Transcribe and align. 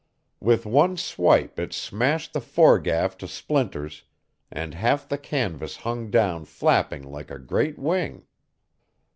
With 0.39 0.65
one 0.65 0.97
swipe 0.97 1.59
it 1.59 1.73
smashed 1.73 2.33
the 2.33 2.41
foregaff 2.41 3.15
to 3.19 3.27
splinters, 3.27 4.01
and 4.49 4.73
half 4.73 5.07
the 5.07 5.19
canvas 5.19 5.75
hung 5.75 6.09
down 6.09 6.45
flapping 6.45 7.03
like 7.03 7.29
a 7.29 7.37
great 7.37 7.77
wing. 7.77 8.25